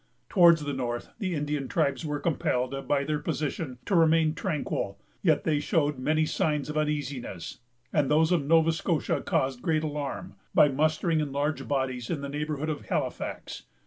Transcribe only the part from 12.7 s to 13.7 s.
Halifax.